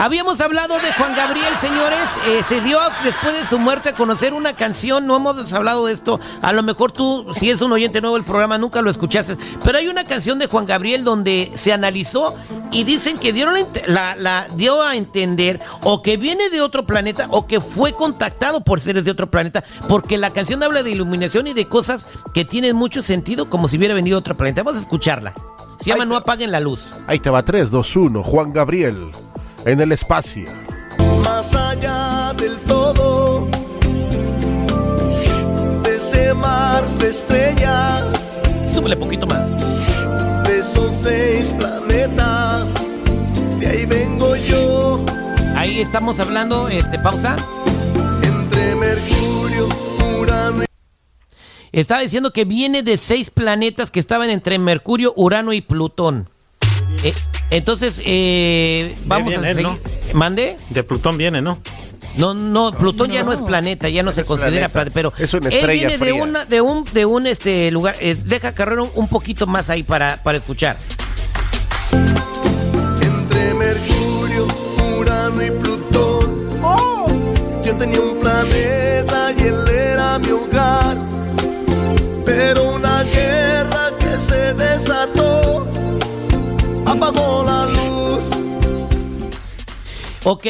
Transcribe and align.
Habíamos 0.00 0.40
hablado 0.40 0.80
de 0.80 0.94
Juan 0.94 1.14
Gabriel, 1.14 1.52
señores. 1.60 2.08
Eh, 2.26 2.42
se 2.48 2.62
dio 2.62 2.78
después 3.04 3.38
de 3.38 3.44
su 3.44 3.58
muerte 3.58 3.90
a 3.90 3.94
conocer 3.94 4.32
una 4.32 4.54
canción. 4.54 5.06
No 5.06 5.18
hemos 5.18 5.52
hablado 5.52 5.84
de 5.84 5.92
esto. 5.92 6.18
A 6.40 6.54
lo 6.54 6.62
mejor 6.62 6.90
tú, 6.90 7.26
si 7.34 7.50
es 7.50 7.60
un 7.60 7.70
oyente 7.70 8.00
nuevo 8.00 8.16
del 8.16 8.24
programa, 8.24 8.56
nunca 8.56 8.80
lo 8.80 8.90
escuchaste. 8.90 9.36
Pero 9.62 9.76
hay 9.76 9.88
una 9.88 10.04
canción 10.04 10.38
de 10.38 10.46
Juan 10.46 10.64
Gabriel 10.64 11.04
donde 11.04 11.52
se 11.54 11.74
analizó 11.74 12.34
y 12.70 12.84
dicen 12.84 13.18
que 13.18 13.34
dieron 13.34 13.56
la, 13.88 14.16
la, 14.16 14.48
dio 14.54 14.82
a 14.82 14.96
entender 14.96 15.60
o 15.82 16.00
que 16.00 16.16
viene 16.16 16.48
de 16.48 16.62
otro 16.62 16.86
planeta 16.86 17.26
o 17.28 17.46
que 17.46 17.60
fue 17.60 17.92
contactado 17.92 18.62
por 18.62 18.80
seres 18.80 19.04
de 19.04 19.10
otro 19.10 19.30
planeta. 19.30 19.64
Porque 19.86 20.16
la 20.16 20.30
canción 20.30 20.62
habla 20.62 20.82
de 20.82 20.92
iluminación 20.92 21.46
y 21.46 21.52
de 21.52 21.68
cosas 21.68 22.06
que 22.32 22.46
tienen 22.46 22.74
mucho 22.74 23.02
sentido, 23.02 23.50
como 23.50 23.68
si 23.68 23.76
hubiera 23.76 23.92
venido 23.92 24.16
de 24.16 24.20
otro 24.20 24.34
planeta. 24.34 24.62
Vamos 24.62 24.80
a 24.80 24.82
escucharla. 24.82 25.34
Se 25.78 25.90
llama 25.90 26.06
No 26.06 26.16
apaguen 26.16 26.52
la 26.52 26.60
luz. 26.60 26.90
Ahí 27.06 27.18
te 27.18 27.28
va 27.28 27.42
3, 27.42 27.70
2, 27.70 27.96
1. 27.96 28.22
Juan 28.22 28.50
Gabriel 28.54 29.10
en 29.64 29.80
el 29.80 29.92
espacio. 29.92 30.44
Más 31.24 31.54
allá 31.54 32.32
del 32.36 32.56
todo, 32.60 33.48
de 35.82 35.96
ese 35.96 36.34
mar 36.34 36.86
de 36.98 37.08
estrellas, 37.10 38.04
Súbele 38.72 38.96
poquito 38.96 39.26
más. 39.26 39.48
de 40.44 40.58
esos 40.58 40.94
seis 40.96 41.52
planetas, 41.52 42.70
de 43.58 43.66
ahí 43.66 43.86
vengo 43.86 44.34
yo, 44.36 45.04
Ahí 45.56 45.80
estamos 45.80 46.18
hablando, 46.20 46.68
este, 46.68 46.98
pausa. 46.98 47.36
entre 48.22 48.74
Mercurio, 48.76 49.68
Urano 50.20 50.62
y 50.62 50.66
Estaba 51.78 52.00
diciendo 52.00 52.32
que 52.32 52.44
viene 52.46 52.82
de 52.82 52.96
seis 52.96 53.30
planetas 53.30 53.90
que 53.90 54.00
estaban 54.00 54.30
entre 54.30 54.58
Mercurio, 54.58 55.12
Urano 55.16 55.52
y 55.52 55.60
Plutón. 55.60 56.30
Eh, 57.04 57.12
entonces, 57.50 58.00
eh, 58.04 58.94
vamos 59.06 59.28
bien 59.30 59.44
a 59.44 59.50
él, 59.50 59.56
seguir. 59.56 59.80
¿Mande? 60.14 60.56
De 60.70 60.82
Plutón 60.82 61.16
viene, 61.18 61.42
¿no? 61.42 61.58
No, 62.16 62.34
no, 62.34 62.72
Plutón 62.72 63.10
ya 63.10 63.22
no 63.22 63.32
es 63.32 63.40
planeta, 63.40 63.88
ya 63.88 64.02
no 64.02 64.12
se 64.12 64.24
considera 64.24 64.68
planeta. 64.68 64.92
planeta, 64.92 64.94
pero 64.94 65.12
Es 65.24 65.32
una 65.34 65.48
él 65.48 65.54
estrella 65.54 65.72
viene 65.88 65.92
de 65.92 65.98
fría. 65.98 66.14
una, 66.22 66.44
de 66.44 66.60
un, 66.60 66.84
de 66.92 67.06
un 67.06 67.26
este 67.28 67.70
lugar. 67.70 67.96
eh, 68.00 68.16
deja 68.24 68.52
Carrero 68.52 68.90
un 68.94 69.06
poquito 69.08 69.46
más 69.46 69.70
ahí 69.70 69.82
para, 69.84 70.16
para 70.22 70.38
escuchar. 70.38 70.76
entre 73.00 73.54
Mercurio, 73.54 74.46
Urano 74.98 75.46
y 75.46 75.50
Plutón. 75.52 76.50
Yo 77.64 77.74
tenía 77.76 78.00
un 78.00 78.18
planeta 78.20 79.32
y 79.38 79.42
él 79.42 79.68
era 79.68 80.18
mi 80.18 80.30
hogar. 80.30 80.79
Apagó 87.10 87.44
la 87.44 87.66
luz. 87.66 88.24
Ok, 90.24 90.46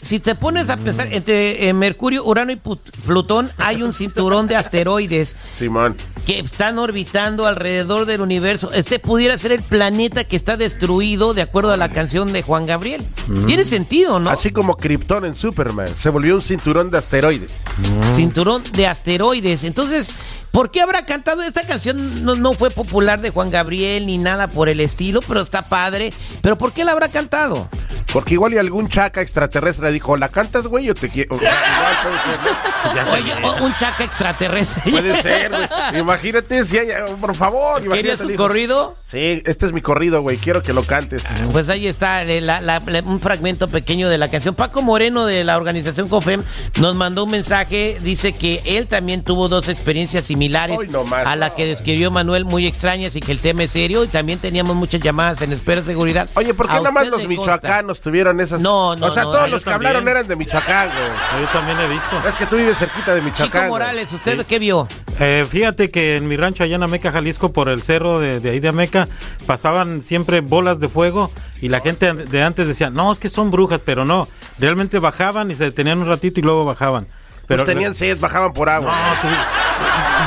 si 0.00 0.18
te 0.20 0.34
pones 0.34 0.70
a 0.70 0.76
pensar, 0.76 1.08
entre 1.12 1.68
eh, 1.68 1.72
Mercurio, 1.72 2.24
Urano 2.24 2.52
y 2.52 2.56
Put- 2.56 2.90
Plutón 3.06 3.50
hay 3.58 3.82
un 3.82 3.92
cinturón 3.92 4.46
de 4.48 4.56
asteroides 4.56 5.36
Simón. 5.56 5.96
Que 6.26 6.38
están 6.38 6.78
orbitando 6.78 7.46
alrededor 7.46 8.06
del 8.06 8.20
universo. 8.20 8.72
Este 8.72 8.98
pudiera 8.98 9.36
ser 9.36 9.52
el 9.52 9.62
planeta 9.62 10.24
que 10.24 10.36
está 10.36 10.56
destruido, 10.56 11.34
de 11.34 11.42
acuerdo 11.42 11.72
a 11.72 11.76
la 11.76 11.90
canción 11.90 12.32
de 12.32 12.42
Juan 12.42 12.66
Gabriel. 12.66 13.04
Tiene 13.46 13.64
sentido, 13.64 14.18
¿no? 14.18 14.30
Así 14.30 14.50
como 14.50 14.76
Krypton 14.76 15.24
en 15.24 15.34
Superman. 15.34 15.88
Se 15.98 16.08
volvió 16.10 16.34
un 16.34 16.42
cinturón 16.42 16.90
de 16.90 16.98
asteroides. 16.98 17.52
Cinturón 18.14 18.62
de 18.72 18.86
asteroides. 18.86 19.64
Entonces, 19.64 20.10
¿por 20.50 20.70
qué 20.70 20.80
habrá 20.80 21.04
cantado 21.04 21.42
esta 21.42 21.66
canción? 21.66 22.24
No, 22.24 22.36
no 22.36 22.54
fue 22.54 22.70
popular 22.70 23.20
de 23.20 23.30
Juan 23.30 23.50
Gabriel 23.50 24.06
ni 24.06 24.18
nada 24.18 24.48
por 24.48 24.68
el 24.68 24.80
estilo, 24.80 25.20
pero 25.26 25.40
está 25.40 25.68
padre. 25.68 26.12
¿Pero 26.40 26.56
por 26.56 26.72
qué 26.72 26.84
la 26.84 26.92
habrá 26.92 27.08
cantado? 27.08 27.68
Porque 28.14 28.34
igual 28.34 28.54
y 28.54 28.58
algún 28.58 28.88
chaca 28.88 29.20
extraterrestre 29.20 29.90
dijo, 29.92 30.16
¿la 30.16 30.28
cantas, 30.30 30.66
güey, 30.68 30.88
o 30.88 30.94
te 30.94 31.08
quiero? 31.10 31.34
igual 31.34 31.50
puede 32.02 32.18
ser, 32.18 32.38
¿no? 32.44 32.94
Ya 32.94 33.12
Oye, 33.12 33.46
o- 33.46 33.64
un 33.64 33.74
chaca 33.74 34.04
extraterrestre. 34.04 34.82
Puede 34.90 35.20
ser, 35.20 35.50
güey. 35.50 36.00
Imagínate 36.00 36.64
si 36.64 36.78
hay, 36.78 36.88
por 37.20 37.34
favor. 37.34 37.82
¿Querías 37.92 38.20
un 38.20 38.34
corrido? 38.36 38.96
Sí, 39.10 39.42
este 39.46 39.66
es 39.66 39.72
mi 39.72 39.80
corrido, 39.82 40.22
güey. 40.22 40.38
Quiero 40.38 40.62
que 40.62 40.72
lo 40.72 40.82
cantes. 40.84 41.22
Pues 41.52 41.68
ahí 41.68 41.86
está 41.88 42.22
eh, 42.22 42.40
la- 42.40 42.60
la- 42.60 42.80
la- 42.86 43.02
un 43.02 43.20
fragmento 43.20 43.68
pequeño 43.68 44.08
de 44.08 44.16
la 44.18 44.30
canción. 44.30 44.54
Paco 44.54 44.80
Moreno 44.82 45.26
de 45.26 45.42
la 45.44 45.56
organización 45.56 46.08
COFEM 46.08 46.42
nos 46.80 46.94
mandó 46.94 47.24
un 47.24 47.30
mensaje. 47.32 47.98
Dice 48.00 48.32
que 48.32 48.62
él 48.64 48.86
también 48.86 49.24
tuvo 49.24 49.48
dos 49.48 49.68
experiencias 49.68 50.24
similares 50.26 50.78
Hoy 50.78 50.86
no 50.88 51.02
más, 51.04 51.26
a 51.26 51.34
la 51.36 51.48
no. 51.48 51.54
que 51.56 51.66
describió 51.66 52.10
Manuel, 52.12 52.44
muy 52.44 52.66
extrañas 52.66 53.16
y 53.16 53.20
que 53.20 53.32
el 53.32 53.40
tema 53.40 53.64
es 53.64 53.72
serio. 53.72 54.04
Y 54.04 54.08
también 54.08 54.38
teníamos 54.38 54.76
muchas 54.76 55.00
llamadas 55.00 55.42
en 55.42 55.52
espera 55.52 55.80
de 55.80 55.86
seguridad. 55.86 56.28
Oye, 56.34 56.54
¿por 56.54 56.66
qué 56.68 56.74
nada 56.74 56.92
más 56.92 57.08
los 57.08 57.26
michoacanos 57.26 58.00
tuvieron 58.04 58.40
esas? 58.40 58.60
No, 58.60 58.94
no, 58.94 59.06
O 59.06 59.10
sea, 59.10 59.24
no, 59.24 59.32
todos 59.32 59.46
yo 59.46 59.52
los 59.54 59.64
que 59.64 59.70
también. 59.70 59.88
hablaron 59.96 60.08
eran 60.08 60.28
de 60.28 60.36
Michoacán, 60.36 60.88
güey. 60.88 61.40
Yo 61.42 61.48
también 61.48 61.80
he 61.80 61.88
visto. 61.88 62.28
Es 62.28 62.36
que 62.36 62.46
tú 62.46 62.56
vives 62.56 62.78
cerquita 62.78 63.14
de 63.14 63.22
Michoacán. 63.22 63.62
Chico. 63.62 63.72
Morales, 63.72 64.12
¿usted 64.12 64.46
qué 64.46 64.58
vio? 64.60 64.86
Eh, 65.18 65.44
fíjate 65.50 65.90
que 65.90 66.16
en 66.16 66.28
mi 66.28 66.36
rancho 66.36 66.62
allá 66.62 66.76
en 66.76 66.82
Ameca, 66.84 67.10
Jalisco, 67.10 67.52
por 67.52 67.68
el 67.68 67.82
cerro 67.82 68.20
de, 68.20 68.38
de 68.38 68.50
ahí 68.50 68.60
de 68.60 68.68
Ameca, 68.68 69.08
pasaban 69.46 70.02
siempre 70.02 70.40
bolas 70.40 70.78
de 70.78 70.88
fuego 70.88 71.30
y 71.60 71.68
la 71.68 71.80
gente 71.80 72.12
de 72.12 72.42
antes 72.42 72.68
decía, 72.68 72.90
no, 72.90 73.10
es 73.10 73.18
que 73.18 73.28
son 73.28 73.50
brujas, 73.50 73.80
pero 73.84 74.04
no, 74.04 74.28
realmente 74.58 74.98
bajaban 75.00 75.50
y 75.50 75.56
se 75.56 75.64
detenían 75.64 75.98
un 75.98 76.06
ratito 76.08 76.38
y 76.38 76.42
luego 76.42 76.64
bajaban. 76.64 77.06
Pero 77.46 77.64
Pero 77.64 77.64
tenían 77.64 77.94
sed, 77.94 78.18
bajaban 78.20 78.52
por 78.54 78.68
agua. 78.70 78.90
No, 78.90 79.20
tú- 79.28 79.36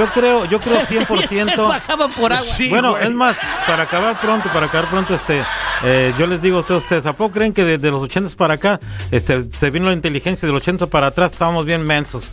yo 0.00 0.06
creo, 0.12 0.44
yo 0.44 0.60
creo 0.60 0.80
100%. 0.86 1.68
bajaban 1.68 2.12
por 2.12 2.32
agua. 2.32 2.44
Sí, 2.44 2.68
bueno, 2.68 2.92
güey. 2.92 3.04
es 3.04 3.10
más, 3.12 3.36
para 3.66 3.82
acabar 3.84 4.16
pronto, 4.20 4.48
para 4.52 4.66
acabar 4.66 4.88
pronto, 4.88 5.14
este, 5.14 5.42
eh, 5.84 6.12
yo 6.18 6.26
les 6.26 6.42
digo 6.42 6.58
a 6.58 6.60
ustedes, 6.60 6.82
ustedes, 6.82 7.06
¿a 7.06 7.14
poco 7.14 7.32
creen 7.32 7.52
que 7.52 7.64
desde 7.64 7.90
los 7.90 8.02
80 8.02 8.36
para 8.36 8.54
acá, 8.54 8.78
este, 9.10 9.50
se 9.50 9.70
vino 9.70 9.86
la 9.86 9.94
inteligencia 9.94 10.46
y 10.46 10.48
de 10.48 10.52
los 10.52 10.62
80 10.62 10.86
para 10.88 11.08
atrás 11.08 11.32
estábamos 11.32 11.64
bien 11.64 11.82
mensos? 11.82 12.30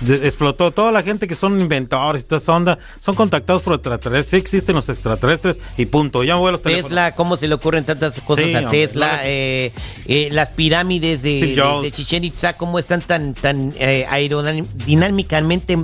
De- 0.00 0.26
explotó 0.26 0.72
toda 0.72 0.90
la 0.90 1.02
gente 1.02 1.28
que 1.28 1.34
son 1.34 1.60
inventores 1.60 2.22
y 2.22 2.26
toda 2.26 2.38
esa 2.38 2.52
onda, 2.52 2.78
son 3.00 3.14
contactados 3.14 3.62
por 3.62 3.74
extraterrestres, 3.74 4.30
sí 4.30 4.36
existen 4.36 4.74
los 4.74 4.88
extraterrestres 4.88 5.60
y 5.76 5.86
punto. 5.86 6.24
Ya 6.24 6.34
voy 6.36 6.48
a 6.48 6.52
los 6.52 6.62
teléfonos. 6.62 6.88
Tesla, 6.90 7.14
cómo 7.14 7.36
se 7.36 7.46
le 7.48 7.54
ocurren 7.54 7.84
tantas 7.84 8.20
cosas 8.20 8.44
Sí, 8.46 8.54
a 8.54 8.60
hombre, 8.62 8.86
Tesla, 8.86 9.08
claro. 9.08 9.22
eh, 9.26 9.72
eh, 10.06 10.28
las 10.32 10.50
pirámides 10.50 11.22
de, 11.22 11.34
de, 11.54 11.80
de 11.82 11.92
Chichen 11.92 12.24
Itza, 12.24 12.54
cómo 12.54 12.78
están 12.78 13.00
tan, 13.02 13.34
tan 13.34 13.72
eh, 13.78 14.06
aerodinámicamente 14.10 15.78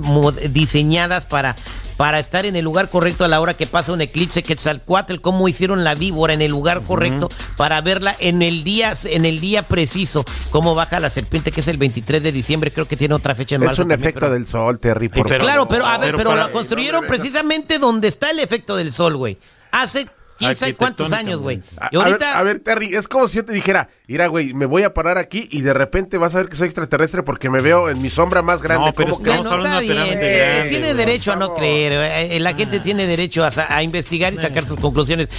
diseñadas 0.49 1.25
para, 1.25 1.55
para 1.99 2.17
estar 2.17 2.45
en 2.45 2.55
el 2.55 2.63
lugar 2.63 2.89
correcto 2.89 3.25
a 3.25 3.27
la 3.27 3.41
hora 3.41 3.55
que 3.55 3.67
pasa 3.67 3.91
un 3.91 3.99
eclipse 3.99 4.41
Quetzalcoatl, 4.41 5.17
cómo 5.19 5.49
hicieron 5.49 5.83
la 5.83 5.95
víbora 5.95 6.31
en 6.33 6.41
el 6.41 6.49
lugar 6.49 6.81
correcto 6.83 7.27
para 7.57 7.81
verla 7.81 8.15
en 8.19 8.41
el 8.41 8.63
día 8.63 8.93
en 9.03 9.25
el 9.25 9.41
día 9.41 9.63
preciso, 9.67 10.23
cómo 10.49 10.75
baja 10.75 11.01
la 11.01 11.09
serpiente 11.09 11.51
que 11.51 11.59
es 11.59 11.67
el 11.67 11.75
23 11.75 12.23
de 12.23 12.31
diciembre, 12.31 12.71
creo 12.71 12.87
que 12.87 12.95
tiene 12.95 13.15
otra 13.15 13.35
fecha 13.35 13.55
en 13.57 13.63
Es 13.63 13.67
marzo 13.67 13.81
un 13.81 13.89
también, 13.89 14.07
efecto 14.07 14.21
pero- 14.21 14.31
del 14.33 14.47
sol, 14.47 14.79
Terry. 14.79 15.09
por 15.09 15.27
pero- 15.27 15.43
Claro, 15.43 15.67
pero 15.67 15.85
a 15.85 15.97
ver, 15.97 16.15
Pero 16.15 16.37
la 16.37 16.49
construyeron 16.53 17.05
precisamente 17.05 17.79
donde 17.79 18.07
está 18.07 18.29
el 18.31 18.39
efecto 18.39 18.77
del 18.77 18.93
sol, 18.93 19.17
güey. 19.17 19.37
Hace 19.73 20.07
quién 20.39 20.55
sabe 20.55 20.73
cuántos 20.73 21.11
años, 21.11 21.41
güey. 21.41 21.61
A, 21.77 21.89
ver, 22.09 22.23
a 22.23 22.43
ver, 22.43 22.59
Terry, 22.59 22.95
es 22.95 23.07
como 23.07 23.27
si 23.27 23.35
yo 23.37 23.45
te 23.45 23.53
dijera, 23.53 23.89
mira, 24.07 24.25
güey, 24.27 24.53
me 24.53 24.65
voy 24.65 24.81
a 24.83 24.93
parar 24.93 25.17
aquí 25.19 25.47
y 25.51 25.61
de 25.61 25.73
repente 25.73 26.17
vas 26.17 26.33
a 26.33 26.39
ver 26.39 26.49
que 26.49 26.55
soy 26.55 26.65
extraterrestre 26.65 27.21
porque 27.23 27.49
me 27.49 27.61
veo 27.61 27.89
en 27.89 28.01
mi 28.01 28.09
sombra 28.09 28.41
más 28.41 28.61
grande. 28.61 28.87
No, 28.87 28.93
pero 28.93 29.09
¿Cómo 29.11 29.15
es 29.15 29.19
que- 29.19 29.23
que- 29.25 29.29
Estamos 29.37 29.51
hablando 29.53 29.79
bien, 29.81 29.93
pirámide 29.93 30.35
eh, 30.35 30.55
grande, 30.55 30.69
tiene 30.69 30.93
derecho 30.95 31.31
a 31.33 31.35
no 31.35 31.53
creer, 31.53 31.91
eh, 31.93 32.35
eh, 32.35 32.39
la 32.39 32.53
gente 32.55 32.79
tiene 32.79 33.05
derecho 33.05 33.43
a 33.45 33.83
investigar 33.83 34.33
y 34.33 34.37
sacar 34.37 34.65
sus 34.65 34.79
conclusiones. 34.79 35.29